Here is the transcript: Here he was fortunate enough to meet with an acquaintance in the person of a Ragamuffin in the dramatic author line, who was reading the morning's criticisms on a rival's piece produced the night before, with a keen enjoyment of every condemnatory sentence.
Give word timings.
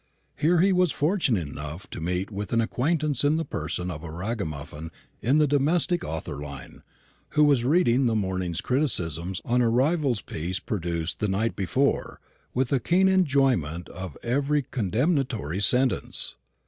Here 0.35 0.61
he 0.61 0.73
was 0.73 0.91
fortunate 0.91 1.47
enough 1.47 1.87
to 1.91 2.01
meet 2.01 2.31
with 2.31 2.53
an 2.53 2.59
acquaintance 2.59 3.23
in 3.23 3.37
the 3.37 3.45
person 3.45 3.91
of 3.91 4.01
a 4.03 4.09
Ragamuffin 4.11 4.89
in 5.21 5.37
the 5.37 5.45
dramatic 5.45 6.03
author 6.03 6.41
line, 6.41 6.81
who 7.37 7.43
was 7.43 7.63
reading 7.63 8.07
the 8.07 8.15
morning's 8.15 8.61
criticisms 8.61 9.41
on 9.45 9.61
a 9.61 9.69
rival's 9.69 10.21
piece 10.23 10.57
produced 10.57 11.19
the 11.19 11.27
night 11.27 11.55
before, 11.55 12.19
with 12.51 12.71
a 12.73 12.79
keen 12.79 13.07
enjoyment 13.07 13.89
of 13.89 14.17
every 14.23 14.63
condemnatory 14.63 15.59
sentence. 15.61 16.35